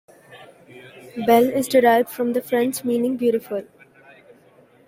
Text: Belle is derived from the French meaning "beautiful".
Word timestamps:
Belle 1.27 1.51
is 1.51 1.67
derived 1.67 2.09
from 2.09 2.33
the 2.33 2.41
French 2.41 2.83
meaning 2.83 3.17
"beautiful". 3.17 3.65